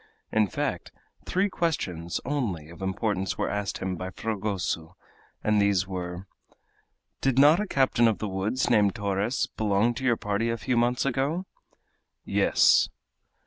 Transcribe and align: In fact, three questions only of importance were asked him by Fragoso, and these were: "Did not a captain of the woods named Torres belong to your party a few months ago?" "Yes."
In 0.31 0.47
fact, 0.47 0.91
three 1.27 1.47
questions 1.47 2.19
only 2.25 2.69
of 2.71 2.81
importance 2.81 3.37
were 3.37 3.51
asked 3.51 3.77
him 3.77 3.95
by 3.95 4.09
Fragoso, 4.09 4.95
and 5.43 5.61
these 5.61 5.85
were: 5.87 6.25
"Did 7.21 7.37
not 7.37 7.59
a 7.59 7.67
captain 7.67 8.07
of 8.07 8.17
the 8.17 8.27
woods 8.27 8.67
named 8.67 8.95
Torres 8.95 9.45
belong 9.57 9.93
to 9.93 10.03
your 10.03 10.17
party 10.17 10.49
a 10.49 10.57
few 10.57 10.75
months 10.75 11.05
ago?" 11.05 11.45
"Yes." 12.25 12.89